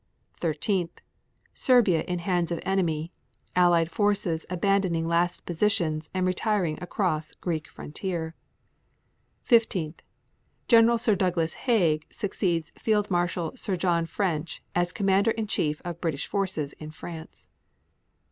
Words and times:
13. 0.39 0.89
Serbia 1.53 2.01
in 2.05 2.17
hands 2.17 2.51
of 2.51 2.59
enemy, 2.63 3.11
Allied 3.55 3.91
forces 3.91 4.47
abandoning 4.49 5.05
last 5.05 5.45
positions 5.45 6.09
and 6.11 6.25
retiring 6.25 6.79
across 6.81 7.33
Greek 7.35 7.67
frontier. 7.69 8.33
15. 9.43 9.93
Gen. 10.67 10.97
Sir 10.97 11.13
Douglas 11.15 11.53
Haig 11.69 12.07
succeeds 12.09 12.71
Field 12.79 13.11
Marshal 13.11 13.53
Sir 13.55 13.75
John 13.77 14.07
French 14.07 14.63
as 14.73 14.91
Commander 14.91 15.29
in 15.29 15.45
Chief 15.45 15.79
of 15.85 16.01
British 16.01 16.25
forces 16.25 16.73
in 16.79 16.89
France. 16.89 17.47